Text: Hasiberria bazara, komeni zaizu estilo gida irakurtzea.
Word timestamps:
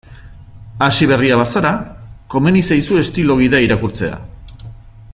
Hasiberria 0.85 1.37
bazara, 1.41 1.73
komeni 2.35 2.65
zaizu 2.71 2.99
estilo 3.05 3.39
gida 3.45 3.63
irakurtzea. 3.67 4.21